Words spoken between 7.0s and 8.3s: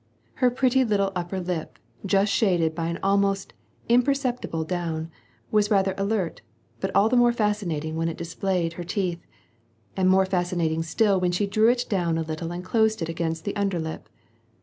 the more fascinating when it